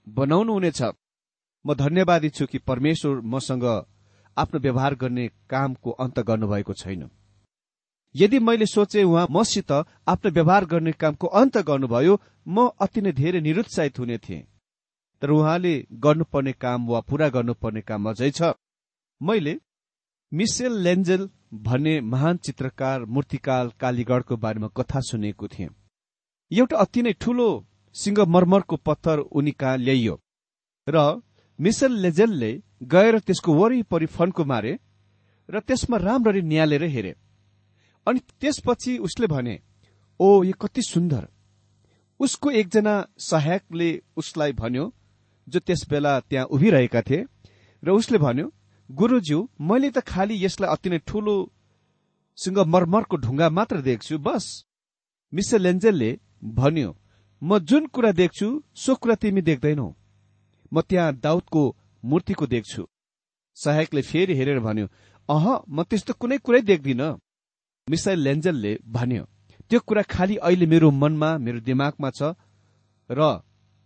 बनाउनुहुनेछ। 0.07 0.83
म 1.65 1.75
धन्यवादी 1.75 2.29
छु 2.31 2.47
कि 2.47 2.59
परमेश्वर 2.59 3.21
मसँग 3.25 3.65
आफ्नो 4.37 4.61
व्यवहार 4.61 4.95
गर्ने 4.95 5.29
कामको 5.51 5.91
अन्त 5.91 6.19
गर्नुभएको 6.21 6.73
छैन। 6.73 7.11
यदि 8.15 8.39
मैले 8.39 8.67
सोचे 8.67 9.03
उहाँ 9.03 9.27
मसित 9.31 9.73
आफ्नो 9.73 10.31
व्यवहार 10.31 10.65
गर्ने 10.65 10.93
कामको 10.93 11.27
अन्त 11.27 11.59
गर्नुभयो 11.59 12.21
म 12.49 12.69
अति 12.81 13.01
नै 13.01 13.13
धेरै 13.13 13.41
निरुत्साहित 13.41 13.99
हुने 13.99 14.19
थिएँ। 14.19 14.43
तर 15.23 15.31
उहाँले 15.31 15.75
गर्नुपर्ने 15.93 16.53
काम 16.53 16.87
वा 16.89 17.01
पूरा 17.01 17.29
गर्नुपर्ने 17.29 17.81
काम 17.81 18.09
अझै 18.11 18.31
छ। 18.31 18.55
मैले 19.23 19.55
मिसेल 20.35 20.73
लेन्जेल 20.83 21.29
भन्ने 21.63 22.01
महान 22.03 22.37
चित्रकार 22.37 23.05
मूर्तिकाल 23.07 23.71
कालीगढ़को 23.81 24.37
बारेमा 24.37 24.69
कथा 24.77 25.01
सुनेको 25.01 25.49
थिएँ। 25.49 25.69
एउटा 26.51 26.77
अति 26.77 27.03
नै 27.03 27.13
ठूलो 27.23 27.47
सिंहमरमरको 27.95 28.77
पत्थर 28.77 29.19
उनी 29.19 29.53
कहाँ 29.53 29.77
ल्याइयो। 29.79 30.19
र 30.87 31.23
मिसेल 31.59 31.93
लेजेलले 31.97 32.51
गएर 32.83 33.19
त्यसको 33.19 33.55
वरिपरि 33.55 34.07
फन्को 34.07 34.45
मारे 34.45 34.73
र 35.49 35.61
त्यसमा 35.61 35.97
राम्ररी 35.99 36.43
निहालेर 36.43 36.85
हेरे। 36.85 37.15
अनि 38.07 38.21
त्यसपछि 38.41 38.97
उसले 38.99 39.27
भने 39.27 39.55
ओ 40.21 40.43
यो 40.45 40.53
कति 40.61 40.83
सुन्दर। 40.83 41.29
उसको 42.21 42.51
एकजना 42.51 42.97
सहायकले 43.21 43.91
उसलाई 44.17 44.53
भन्यो 44.53 44.93
जो 45.47 45.61
त्यस 45.61 45.87
बेला 45.91 46.19
त्यहाँ 46.21 46.47
उभिरहेका 46.51 47.03
थिए। 47.03 47.25
र 47.83 47.91
उसले 47.93 48.19
भन्यो 48.19 48.51
गुरुज्यू 48.91 49.39
मैले 49.69 49.91
त 49.91 49.99
खालि 50.11 50.35
यसलाई 50.45 50.71
अति 50.75 50.89
नै 50.91 50.99
ठूलो 51.09 51.35
सिंहमरमरको 52.39 53.17
ढुङ्गा 53.25 53.49
मात्र 53.59 53.81
देख्छु 53.89 54.19
बस। 54.27 54.45
मिसेल 55.33 55.63
लेन्जेलले 55.63 56.11
भन्यो 56.59 56.91
म 57.43 57.59
जुन 57.69 57.87
कुरा 57.95 58.13
देख्छु 58.21 58.49
सो 58.83 58.95
कुरा 59.03 59.15
तिमी 59.23 59.43
देख्दैनौ। 59.51 59.89
म 60.73 60.81
त्यहाँ 60.89 61.17
दाउदको 61.25 61.63
मूर्तिको 62.03 62.47
देख्छु। 62.55 62.83
सहायकले 63.57 64.03
फेरि 64.11 64.35
हेरेर 64.39 64.61
भन्यो 64.67 64.87
अह 65.29 65.45
म 65.69 65.83
त्यस्तो 65.89 66.13
कुनै 66.21 66.39
कुरै 66.45 66.61
देख्दिन। 66.71 67.03
मिसाइल 67.89 68.19
लेन्जलले 68.27 68.73
भन्यो 68.95 69.25
त्यो 69.71 69.81
कुरा 69.89 70.03
खालि 70.15 70.37
अहिले 70.47 70.67
मेरो 70.73 70.91
मनमा 71.03 71.31
मेरो 71.45 71.61
दिमागमा 71.69 72.11
छ 72.19 72.23
र 73.11 73.21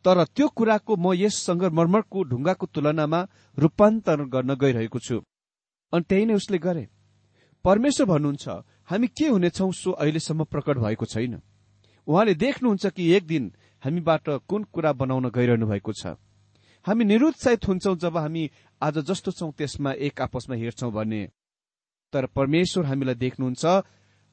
तर 0.09 0.25
त्यो 0.25 0.49
कुराको 0.57 0.97
म 0.97 1.13
यस 1.13 1.37
सङ्गमर्मरको 1.47 2.19
ढुङ्गाको 2.33 2.67
तुलनामा 2.73 3.21
रूपान्तरण 3.61 4.25
गर्न 4.33 4.55
गइरहेको 4.57 4.99
छु। 5.05 5.17
अनि 5.93 6.05
त्यही 6.09 6.25
नै 6.25 6.35
उसले 6.41 6.59
गरे। 6.59 6.85
परमेश्वर 7.65 8.07
भन्नुहुन्छ 8.09 8.49
हामी 8.89 9.07
के 9.13 9.29
हुनेछौ 9.29 9.69
सो 9.73 9.91
अहिलेसम्म 10.01 10.45
प्रकट 10.49 10.77
भएको 10.81 11.05
छैन। 11.05 11.35
उहाँले 12.09 12.35
देख्नुहुन्छ 12.41 12.87
कि 12.97 13.05
एक 13.13 13.27
दिन 13.27 13.53
हामीबाट 13.85 14.49
कुन 14.49 14.65
कुरा 14.73 14.93
बनाउन 14.97 15.29
गइरहनु 15.29 15.67
भएको 15.69 15.93
छ। 15.93 16.17
हामी 16.89 17.05
निरुत्साहित 17.05 17.69
हुन्छौ 17.69 17.95
जब 18.01 18.17
हामी 18.17 18.49
आज 18.81 19.05
जस्तो 19.05 19.31
छौं 19.37 19.53
त्यसमा 19.53 19.93
एक 19.93 20.21
आपसमा 20.25 20.57
हेर्छौं 20.57 20.93
भने। 20.93 21.23
तर 22.13 22.33
परमेश्वर 22.33 22.85
हामीलाई 22.87 23.15
देख्नुहुन्छ 23.15 23.65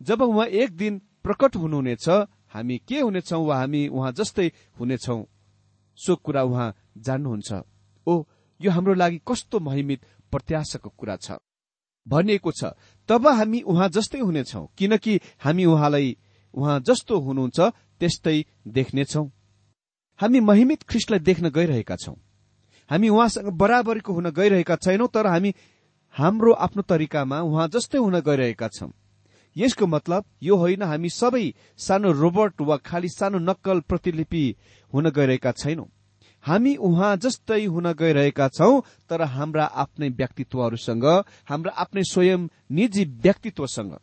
जब 0.02 0.22
उहाँ 0.22 0.48
एक 0.48 0.72
दिन 0.72 0.94
प्रकट 1.20 1.56
हुनुहुनेछ 1.60 2.08
हामी 2.56 2.78
के 2.88 3.00
हुनेछौ 3.02 3.44
वा 3.44 3.56
हामी 3.60 3.88
उहाँ 3.92 4.12
जस्तै 4.16 4.52
हुनेछौ। 4.80 5.35
सो 5.98 6.16
कुरा 6.16 6.44
उहाँ 6.44 6.74
जान्नुहुन्छ। 6.98 7.52
ओ 8.08 8.24
यो 8.60 8.72
हाम्रो 8.72 8.94
लागि 8.94 9.20
कस्तो 9.28 9.60
महिमित 9.60 10.06
प्रत्याशाको 10.32 10.90
कुरा 10.90 11.16
छ। 11.16 11.32
भनिएको 12.08 12.52
छ 12.52 12.74
तब 13.10 13.28
हामी 13.28 13.60
उहाँ 13.62 13.90
जस्तै 13.90 14.20
हुनेछौ 14.20 14.66
किनकि 14.78 15.20
हामी 15.40 15.66
उहाँलाई 15.66 16.18
उहाँ 16.54 16.80
जस्तो 16.80 17.20
हुनुहुन्छ 17.20 17.60
त्यस्तै 18.00 18.38
देख्नेछौ। 18.68 19.24
हामी 20.20 20.40
महिमित 20.40 20.84
ख्रिस्टलाई 20.84 21.20
देख्न 21.20 21.50
गइरहेका 21.50 21.96
छौं। 21.96 22.16
हामी 22.90 23.10
उहाँसँग 23.10 23.50
बराबरीको 23.52 24.14
हुन 24.14 24.30
गइरहेका 24.32 24.76
छैनौं 24.76 25.08
तर 25.08 25.28
हामी 25.28 25.54
हाम्रो 26.16 26.52
आफ्नो 26.54 26.82
तरिकामा 26.82 27.40
उहाँ 27.42 27.68
जस्तै 27.68 27.98
हुन 27.98 28.20
गइरहेका 28.20 28.68
छौं। 28.68 28.92
यसको 29.56 29.88
मतलब 29.88 30.26
यो 30.44 30.56
होइन 30.56 30.82
हामी 30.82 31.10
सबै 31.10 31.46
सानो 31.78 32.12
रोबोट 32.12 32.62
वा 32.62 32.78
खालि 32.78 33.10
सानो 33.10 33.40
नक्कल 33.40 33.80
प्रतिलिपि 33.80 34.44
हुन 34.94 35.10
गइरहेका 35.10 35.52
छैनौं। 35.52 35.86
हामी 36.44 36.76
उहाँ 36.78 37.16
जस्तै 37.18 37.66
हुन 37.66 37.92
गइरहेका 37.94 38.48
छौं 38.48 38.82
तर 39.10 39.22
हाम्रा 39.36 39.66
आफ्नै 39.66 40.10
व्यक्तित्वहरूसँग 40.10 41.06
हाम्रा 41.50 41.72
आफ्नै 41.74 42.04
स्वयं 42.04 42.48
निजी 42.70 43.06
व्यक्तित्वसँग। 43.06 43.94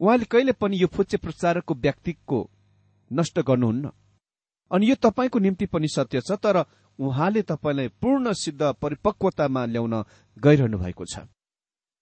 उहाँले 0.00 0.24
कहिले 0.24 0.52
पनि 0.52 0.76
यो 0.76 0.86
फुच्चे 0.86 1.16
प्रचारकको 1.16 1.74
व्यक्तिको 1.74 2.40
नष्ट 3.10 3.38
गर्नुहुन्न। 3.40 3.90
अनि 4.70 4.90
यो 4.90 4.94
तपाईँको 5.02 5.38
निम्ति 5.38 5.66
पनि 5.66 5.88
सत्य 5.88 6.20
छ 6.20 6.38
तर 6.42 6.64
उहाँले 6.98 7.42
तपाईँलाई 7.42 7.88
पूर्ण 8.02 8.32
सिद्ध 8.32 8.62
परिपक्वतामा 8.82 9.64
ल्याउन 9.66 9.94
गइरहनु 10.36 10.78
भएको 10.78 11.04
छ। 11.04 11.18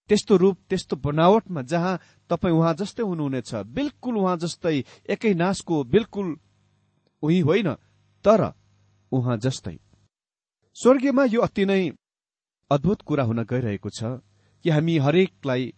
त्यस्तो 0.09 0.37
रूप 0.37 0.57
त्यस्तो 0.69 0.95
बनावटमा 0.95 1.61
जहाँ 1.61 1.99
तपाईँ 2.29 2.53
उहाँ 2.53 2.73
जस्तै 2.73 3.03
हुनुहुनेछ 3.03 3.53
बिल्कुल 3.75 4.17
उहाँ 4.17 4.37
जस्तै 4.37 4.77
एकै 5.09 5.33
नासको 5.33 5.83
बिल्कुल 5.83 6.27
उही 7.23 7.39
होइन 7.39 7.73
तर 8.25 8.41
उहाँ 9.11 9.37
जस्तै। 9.37 9.77
स्वर्गीयमा 10.77 11.23
यो 11.25 11.41
अति 11.41 11.65
नै 11.65 11.81
अद्भुत 12.71 13.01
कुरा 13.01 13.23
हुन 13.23 13.43
गइरहेको 13.43 13.89
छ 13.89 14.21
कि 14.65 14.69
हामी 14.69 14.97
हरेकलाई 14.97 15.73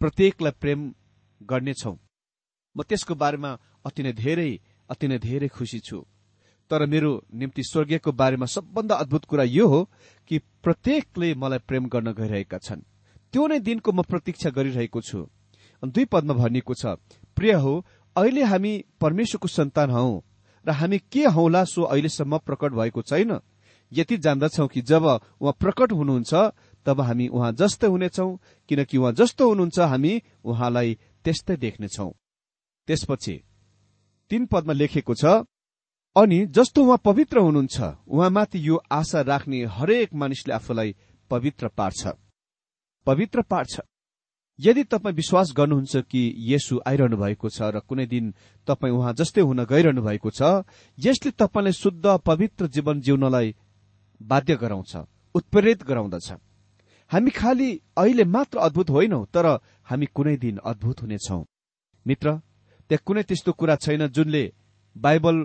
प्रत्येकलाई 0.00 0.52
प्रेम 0.60 0.80
गर्नेछौ। 1.40 1.94
म 2.76 2.82
त्यसको 2.82 3.14
बारेमा 3.14 3.50
अति 3.86 4.02
नै 4.02 4.12
धेरै 4.12 4.50
अति 4.90 5.06
नै 5.08 5.18
धेरै 5.18 5.48
खुसी 5.48 5.80
छु। 5.80 5.98
तर 6.70 6.86
मेरो 6.86 7.10
निम्ति 7.34 7.62
स्वर्गीयको 7.62 8.12
बारेमा 8.12 8.46
सबभन्दा 8.46 8.94
अद्भुत 8.94 9.24
कुरा 9.24 9.44
यो 9.44 9.66
हो 9.66 9.80
कि 10.30 10.38
प्रत्येकले 10.62 11.34
मलाई 11.34 11.58
प्रेम 11.68 11.88
गर्न 11.88 12.12
गइरहेका 12.12 12.58
छन्। 12.58 12.82
त्यो 13.32 13.46
नै 13.46 13.58
दिनको 13.60 13.90
म 13.92 14.02
प्रतीक्षा 14.02 14.50
गरिरहेको 14.50 15.00
छु। 15.00 15.18
दुई 15.82 16.04
पदमा 16.04 16.34
भनिएको 16.34 16.74
छ 16.74 16.98
प्रिय 17.36 17.52
हो 17.62 17.72
अहिले 18.16 18.42
हामी 18.44 18.72
परमेश्वरको 19.00 19.48
सन्तान 19.48 19.90
हौ 19.90 20.20
र 20.66 20.70
हामी 20.70 20.98
के 21.12 21.24
हौला 21.34 21.64
सो 21.64 21.82
अहिलेसम्म 21.82 22.38
प्रकट 22.38 22.72
भएको 22.72 23.02
छैन? 23.02 23.40
यति 23.92 24.16
जान्दछौ 24.18 24.66
कि 24.66 24.80
जब 24.82 25.04
उहाँ 25.40 25.52
प्रकट 25.60 25.92
हुनुहुन्छ 25.92 26.32
तब 26.86 27.00
हामी 27.00 27.26
उहाँ 27.28 27.52
जस्तै 27.52 27.86
हुनेछौ 27.86 28.28
किनकि 28.68 28.96
उहाँ 28.98 29.12
जस्तो 29.12 29.48
हुनुहुन्छ 29.48 29.78
हामी 29.80 30.12
उहाँलाई 30.44 30.98
त्यस्तै 31.24 31.56
देख्नेछौ। 31.56 32.08
त्यसपछि 32.88 33.34
तीन 34.30 34.46
पदमा 34.46 34.72
लेखेको 34.72 35.14
छ 35.14 35.24
अनि 36.16 36.38
जस्तो 36.46 36.84
उहाँ 36.84 37.00
पवित्र 37.04 37.38
हुनुहुन्छ 37.38 37.76
उहाँमाथि 38.06 38.58
यो 38.68 38.76
आशा 38.90 39.20
राख्ने 39.22 39.64
हरेक 39.76 40.14
मानिसले 40.14 40.54
आफूलाई 40.54 40.94
पवित्र 41.30 41.68
पार्छ। 41.78 42.02
पवित्र 43.06 43.42
पार्छ 43.42 43.80
यदि 44.58 44.82
तपाईँ 44.84 45.14
विश्वास 45.14 45.52
गर्नुहुन्छ 45.56 45.96
कि 46.10 46.22
येसु 46.48 46.80
आइरहनु 46.86 47.16
भएको 47.16 47.48
छ 47.48 47.70
र 47.74 47.80
कुनै 47.80 48.06
दिन 48.06 48.34
तपाईँ 48.68 48.92
उहाँ 48.92 49.12
जस्तै 49.14 49.40
हुन 49.40 49.64
गइरहनु 49.64 50.02
भएको 50.02 50.30
छ 50.30 50.42
यसले 50.98 51.30
तपाईँलाई 51.32 51.72
शुद्ध 51.72 52.18
पवित्र 52.26 52.66
जीवन 52.66 53.00
जिउनलाई 53.00 53.54
बाध्य 54.20 54.56
गराउँछ 54.56 54.96
उत्प्रेरित 55.34 55.82
गराउँदछ। 55.82 56.32
हामी 57.10 57.30
खालि 57.30 57.70
अहिले 57.96 58.24
मात्र 58.24 58.58
अद्भुत 58.58 58.90
होइनौ 58.90 59.24
तर 59.34 59.46
हामी 59.84 60.06
कुनै 60.06 60.36
दिन 60.36 60.56
अद्भुत 60.64 61.02
हुनेछौ। 61.02 61.40
मित्र 62.06 62.36
त्यहाँ 62.90 63.02
कुनै 63.06 63.22
त्यस्तो 63.22 63.52
कुरा 63.52 63.76
छैन 63.76 64.06
जुनले 64.06 64.44
बाइबल 64.96 65.36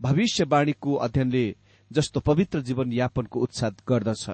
भविष्यवाणीको 0.00 0.94
अध्ययनले 0.96 1.44
जस्तो 1.90 2.20
पवित्र 2.20 2.60
जीवन 2.60 2.92
यापनको 2.92 3.40
उत्साह 3.40 3.70
गर्दछ। 3.88 4.24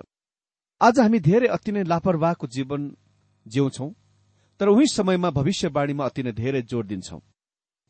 आज 0.85 0.99
हामी 1.01 1.18
धेरै 1.25 1.49
अति 1.49 1.73
नै 1.73 1.83
लापरवाहको 1.83 2.47
जीवन 2.55 2.81
जिउँछौ 3.47 3.87
तर 4.61 4.68
उही 4.68 4.87
समयमा 4.87 5.31
भविष्यवाणीमा 5.31 6.05
अति 6.05 6.23
नै 6.23 6.33
धेरै 6.33 6.61
जोड़ 6.62 6.85
दिन्छौ। 6.87 7.18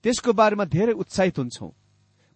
त्यसको 0.05 0.33
बारेमा 0.33 0.65
धेरै 0.75 0.93
उत्साहित 1.03 1.39
हुन्छौ। 1.39 1.67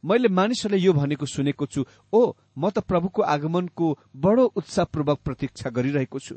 मैले 0.04 0.28
मानिसहरूले 0.28 0.82
यो 0.82 0.92
भनेको 0.98 1.26
सुनेको 1.26 1.66
छु 1.66 1.84
ओ 2.12 2.20
म 2.58 2.70
त 2.74 2.82
प्रभुको 2.82 3.22
आगमनको 3.34 3.86
बडो 4.18 4.44
उत्साहपूर्वक 4.58 5.18
प्रतीक्षा 5.22 5.70
गरिरहेको 5.70 6.18
छु। 6.18 6.34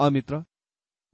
अमित्र 0.00 0.42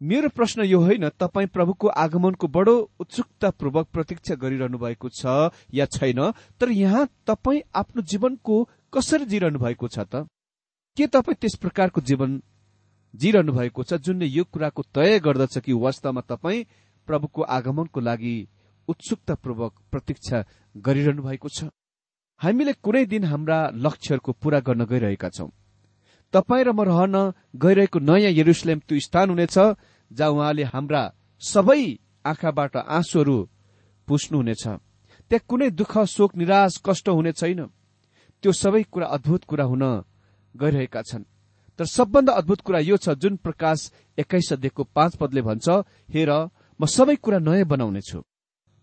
मेरो 0.01 0.29
प्रश्न 0.29 0.69
यो 0.69 0.81
होइन 0.85 1.09
तपाईँ 1.17 1.53
प्रभुको 1.57 1.89
आगमनको 2.05 2.47
बडो 2.53 2.77
उत्सुकतापूर्वक 3.01 3.87
प्रतीक्षा 3.97 4.35
गरिरहनु 4.37 4.79
भएको 4.79 5.09
छ 5.09 5.57
या 5.73 5.87
छैन 5.89 6.21
तर 6.61 6.69
यहाँ 6.85 7.09
तपाईँ 7.27 7.67
आफ्नो 7.75 8.03
जीवनको 8.05 8.65
कसरी 8.93 9.25
जिरहनु 9.25 9.59
भएको 9.59 9.89
छ 9.89 10.05
त? 10.05 10.29
के 10.97 11.07
तपाईँ 11.07 11.37
त्यस 11.41 11.55
प्रकारको 11.61 12.01
जीवन 12.01 12.41
जिरहनु 13.15 13.53
भएको 13.53 13.83
छ 13.83 13.95
जुनले 14.01 14.27
यो 14.27 14.45
कुराको 14.45 14.83
तय 14.95 15.19
गर्दछ 15.21 15.59
कि 15.59 15.73
वास्तवमा 15.75 16.21
तपाईँ 16.21 16.65
प्रभुको 17.09 17.43
आगमनको 17.43 18.01
लागि 18.01 18.37
उत्सुकतापूर्वक 18.89 19.73
प्रतीक्षा 19.91 20.45
गरिरहनु 20.77 21.23
भएको 21.23 21.49
छ? 21.49 21.65
हामीले 22.41 22.73
कुनै 22.85 23.05
दिन 23.07 23.25
हाम्रा 23.25 23.59
लक्ष्यहरूको 23.75 24.33
पूरा 24.33 24.61
गर्न 24.61 24.85
गइरहेका 24.85 25.29
छौं। 25.29 25.49
तपाईँ 26.33 26.65
र 26.65 26.73
म 26.73 26.81
रहन 26.89 27.17
गइरहेको 27.57 27.99
नयाँ 28.01 28.33
यरुसलेम 28.33 28.79
त्यो 28.89 29.01
स्थान 29.01 29.31
हुनेछ 29.31 29.57
जहाँ 30.11 30.33
उहाँले 30.33 30.65
हाम्रा 30.73 31.03
सबै 31.43 31.83
आँखाबाट 32.25 32.77
आँसुहरू 32.77 33.39
पुस्नुहुनेछ। 34.09 34.65
त्यहाँ 35.31 35.47
कुनै 35.49 35.71
दुःख 35.71 35.95
शोक 36.09 36.37
निराश 36.37 36.81
कष्ट 36.87 37.09
हुने 37.09 37.33
छैन। 37.33 37.61
त्यो 38.43 38.53
सबै 38.53 38.83
कुरा 38.89 39.07
अद्भुत 39.07 39.45
कुरा 39.45 39.65
हुन 39.65 39.85
गइरहेका 40.57 41.03
छन्। 41.03 41.25
तर 41.79 41.85
सबभन्दा 41.87 42.33
अद्भुत 42.33 42.61
कुरा 42.61 42.79
यो 42.81 42.97
छ 42.97 43.15
जुन 43.15 43.37
प्रकाश 43.37 43.91
एक्काइस 44.19 44.53
अध्ययको 44.53 44.83
पाँच 44.97 45.17
पदले 45.17 45.43
भन्छ 45.43 45.69
हेर 46.09 46.31
म 46.81 46.87
सबै 46.87 47.17
कुरा 47.17 47.39
नयाँ 47.39 47.67
बनाउनेछु। 47.67 48.19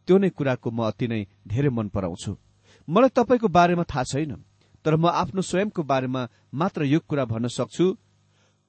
त्यो 0.08 0.18
नै 0.18 0.30
कुराको 0.30 0.70
म 0.72 0.80
अति 0.90 1.08
नै 1.08 1.22
धेरै 1.48 1.70
मन 1.70 1.88
पराउँछु। 1.90 2.32
मलाई 2.88 3.10
तपाईँको 3.18 3.48
बारेमा 3.48 3.84
थाहा 3.84 4.04
छैन 4.04 4.34
तर 4.86 4.96
म 4.96 5.08
आफ्नो 5.08 5.42
स्वयंको 5.42 5.84
बारेमा 5.84 6.22
मात्र 6.54 6.84
यो 6.84 7.00
कुरा 7.00 7.26
भन्न 7.26 7.48
सक्छु। 7.48 7.86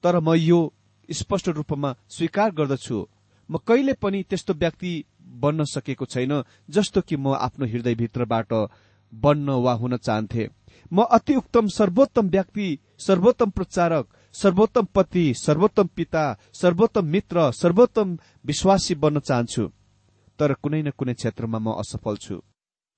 तर 0.03 0.19
म 0.19 0.33
यो 0.33 0.59
स्पष्ट 1.09 1.47
रूपमा 1.49 1.89
स्वीकार 2.09 2.51
गर्दछु। 2.51 2.97
म 3.49 3.57
कहिले 3.67 3.93
पनि 3.93 4.23
त्यस्तो 4.29 4.53
व्यक्ति 4.53 4.91
बन्न 5.41 5.63
सकेको 5.65 6.05
छैन 6.05 6.33
जस्तो 6.69 7.01
कि 7.01 7.15
म 7.15 7.33
आफ्नो 7.35 7.65
हृदयभित्रबाट 7.65 8.53
बन्न 9.13 9.49
वा 9.65 9.73
हुन 9.73 9.97
चाहन्थे। 9.97 10.43
म 10.91 11.01
अति 11.11 11.35
उत्तम 11.35 11.67
सर्वोत्तम 11.67 12.29
व्यक्ति 12.29 12.67
सर्वोत्तम 12.99 13.49
प्रचारक 13.49 14.07
सर्वोत्तम 14.33 14.85
पति 14.95 15.33
सर्वोत्तम 15.33 15.87
पिता 15.95 16.25
सर्वोत्तम 16.53 17.05
मित्र 17.05 17.51
सर्वोत्तम 17.51 18.17
विश्वासी 18.45 18.95
बन्न 18.95 19.19
चाहन्छु। 19.19 19.67
तर 20.39 20.53
कुनै 20.53 20.81
न 20.81 20.91
कुनै 20.91 21.13
क्षेत्रमा 21.13 21.59
म 21.59 21.73
असफल 21.79 22.15
छु। 22.17 22.41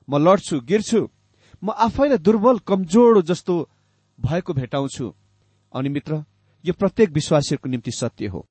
म 0.08 0.17
लड्छु 0.17 0.60
गिर्छु। 0.62 1.02
म 1.63 1.71
आफैलाई 1.71 2.17
दुर्बल 2.17 2.58
कमजोर 2.60 3.21
जस्तो 3.21 3.56
भएको 4.19 4.54
भेटाउँछु। 4.54 5.13
अनि 5.73 5.89
मित्र 5.89 6.23
यो 6.65 6.73
प्रत्येक 6.73 7.10
विश्वासीहरूको 7.12 7.69
निम्ति 7.69 7.91
सत्य 7.91 8.28
हो। 8.28 8.41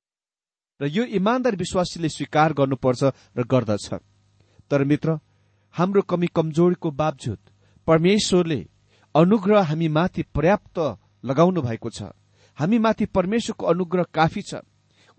र 0.79 0.87
यो 0.87 1.03
इमान्दार 1.03 1.55
विश्वासीले 1.55 2.09
स्वीकार 2.09 2.53
गर्नुपर्छ 2.53 3.03
र 3.37 3.43
गर्दछ। 3.43 3.93
तर 4.69 4.83
मित्र 4.83 5.19
हाम्रो 5.75 6.01
कमी 6.01 6.27
कमजोरीको 6.27 6.91
बावजुद 6.91 7.39
परमेश्वरले 7.87 8.59
अनुग्रह 9.17 9.61
हामी 9.69 9.87
माथि 9.87 10.23
पर्याप्त 10.35 10.77
लगाउनु 11.25 11.61
भएको 11.61 11.89
छ। 11.89 12.13
हामी 12.57 12.77
माथि 12.77 13.05
परमेश्वरको 13.09 13.65
अनुग्रह 13.65 14.05
काफी 14.13 14.41
छ। 14.41 14.61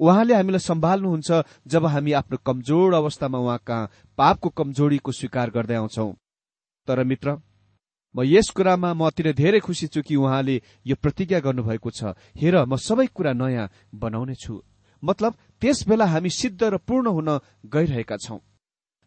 उहाँले 0.01 0.35
हामीलाई 0.35 0.63
सम्हाल्नुहुन्छ 0.63 1.31
जब 1.67 1.87
हामी 1.87 2.13
आफ्नो 2.13 2.39
कमजोर 2.47 2.95
अवस्थामा 2.95 3.39
उहाँ 3.39 3.59
कहाँ 3.67 3.91
पापको 4.19 4.49
कमजोरीको 4.55 5.13
स्वीकार 5.13 5.51
गर्दै 5.51 5.75
आउँछौ। 5.75 6.13
तर 6.89 7.03
मित्र 7.05 7.43
म 8.15 8.23
यस 8.25 8.51
कुरामा 8.55 8.95
म 8.95 9.07
अति 9.07 9.23
नै 9.23 9.33
धेरै 9.33 9.61
खुसी 9.61 9.87
छु 9.91 10.03
कि 10.03 10.17
उहाँले 10.17 10.63
यो 10.87 10.95
प्रतिज्ञा 11.03 11.41
गर्नुभएको 11.41 11.91
छ। 11.91 12.15
हेर 12.39 12.65
म 12.65 12.77
सबै 12.79 13.07
कुरा 13.11 13.33
नयाँ 13.35 13.71
बनाउने 13.95 14.35
छु। 14.35 14.63
मतलब 15.03 15.35
त्यस 15.61 15.89
बेला 15.89 16.07
हामी 16.07 16.31
सिद्ध 16.31 16.63
र 16.63 16.77
पूर्ण 16.79 17.07
हुन 17.11 17.29
गइरहेका 17.67 18.17
छौं। 18.17 18.39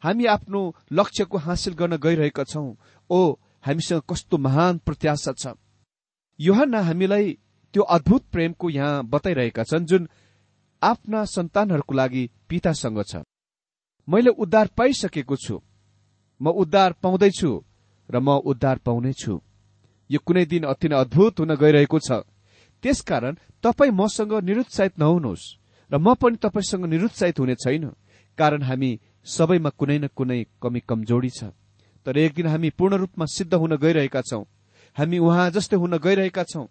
हामी 0.03 0.25
आफ्नो 0.25 0.61
लक्ष्यको 0.91 1.37
हासिल 1.37 1.73
गर्न 1.73 1.97
गइरहेका 1.97 2.43
छौं। 2.43 2.75
ओ 3.09 3.19
हामीसँग 3.63 4.01
कस्तो 4.09 4.37
महान 4.37 4.77
प्रत्याशा 4.85 5.31
छ। 5.33 5.53
योहन्ना 6.39 6.79
हामीलाई 6.81 7.37
त्यो 7.73 7.83
अद्भुत 7.95 8.23
प्रेमको 8.31 8.69
यहाँ 8.69 9.03
बताइरहेका 9.05 9.63
छन् 9.63 9.85
जुन 9.85 10.07
आफ्ना 10.81 11.23
सन्तानहरूको 11.25 11.93
लागि 11.93 12.23
पितासँग 12.49 13.03
छ। 13.03 13.23
मैले 14.07 14.29
उद्धार 14.33 14.69
पाइसकेको 14.77 15.35
छु। 15.35 15.61
म 16.41 16.49
उद्धार 16.57 16.91
पाउँदैछु 17.03 17.51
र 18.09 18.19
म 18.19 18.41
उद्धार 18.41 18.77
पाउनेछु। 18.85 19.39
यो 20.09 20.19
कुनै 20.25 20.45
दिन 20.45 20.63
अति 20.63 20.87
नै 20.89 20.95
अद्भुत 20.97 21.39
हुन 21.39 21.55
गइरहेको 21.55 21.99
छ। 21.99 22.25
त्यसकारण 22.83 23.35
तपाईँ 23.63 23.91
मसँग 23.93 24.33
निरुत्साहित 24.41 24.99
नहुनुहोस् 24.99 25.45
र 25.91 25.97
म 25.97 26.13
पनि 26.17 26.41
तपाईँसँग 26.41 26.85
निरुत्साहित 26.85 27.39
हुने 27.39 27.55
छैन 27.55 27.85
कारण 28.37 28.61
हामी 28.63 28.91
सबैमा 29.25 29.69
कुनै 29.69 29.97
न 29.99 30.07
कुनै 30.17 30.41
कमी 30.61 30.79
कमजोरी 30.81 31.29
छ। 31.29 31.53
तर 32.05 32.17
एक 32.17 32.33
दिन 32.33 32.47
हामी 32.47 32.69
पूर्ण 32.69 32.95
रूपमा 32.95 33.25
सिद्ध 33.25 33.53
हुन 33.53 33.77
गइरहेका 33.77 34.21
छौं। 34.21 34.43
हामी 34.97 35.17
उहाँ 35.17 35.49
जस्तै 35.51 35.77
हुन 35.77 35.97
गइरहेका 35.97 36.43
छौं। 36.43 36.65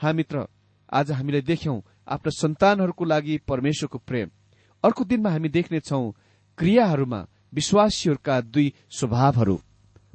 हा 0.00 0.12
मित्र 0.12 0.46
आज 0.92 1.10
हामीले 1.10 1.40
देख्यौं 1.40 1.80
आफ्ना 2.08 2.30
सन्तानहरूको 2.30 3.04
लागि 3.04 3.38
परमेश्वरको 3.48 3.98
प्रेम। 3.98 4.30
अर्को 4.84 5.04
दिनमा 5.04 5.30
हामी 5.30 5.48
देख्नेछौ 5.48 6.10
क्रियाहरूमा 6.58 7.20
विश्वासीहरूका 7.54 8.40
दुई 8.40 8.72
स्वभावहरू। 8.90 9.60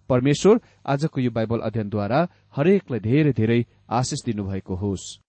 परमेश्वर 0.09 0.59
आजको 0.85 1.21
यो 1.21 1.31
बाइबल 1.31 1.59
अध्ययनद्वारा 1.59 2.19
हरेकलाई 2.55 2.99
धेरै 2.99 3.33
धेरै 3.33 3.65
आशिष 3.89 4.19
दिनुभएको 4.25 4.75
होस्। 4.75 5.28